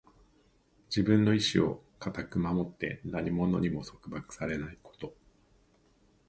[0.87, 5.13] 自分の意志を固く守って、何者にも束縛されないこと。